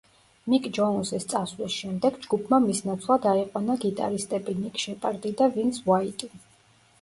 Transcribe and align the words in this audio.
მიკ 0.51 0.67
ჯოუნსის 0.75 1.27
წასვლის 1.33 1.75
შემდეგ, 1.81 2.17
ჯგუფმა 2.23 2.59
მის 2.63 2.81
ნაცვლად 2.87 3.27
აიყვანა 3.33 3.77
გიტარისტები 3.85 4.57
ნიკ 4.63 4.81
შეპარდი 4.87 5.35
და 5.43 5.51
ვინს 5.59 5.85
უაიტი. 5.93 6.33